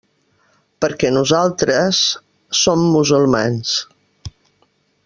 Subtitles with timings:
[0.85, 2.01] Perquè nosaltres...
[2.63, 3.79] som musulmans.